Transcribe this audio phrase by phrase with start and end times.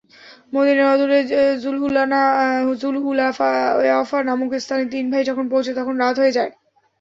[0.53, 1.19] মদীনার অদূরে
[2.81, 6.51] জুলহুলায়ফা নামক স্থানে তিন ভাই যখন পৌঁছে তখন রাত হয়ে যায়।